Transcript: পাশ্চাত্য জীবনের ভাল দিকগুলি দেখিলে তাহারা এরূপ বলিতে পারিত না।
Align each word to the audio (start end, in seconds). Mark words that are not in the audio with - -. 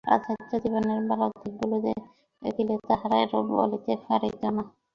পাশ্চাত্য 0.05 0.51
জীবনের 0.63 1.01
ভাল 1.09 1.21
দিকগুলি 1.35 1.77
দেখিলে 2.41 2.75
তাহারা 2.87 3.15
এরূপ 3.23 3.45
বলিতে 3.53 3.93
পারিত 4.05 4.41
না। 4.55 4.63